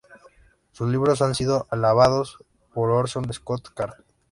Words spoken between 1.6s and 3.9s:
alabados por Orson Scott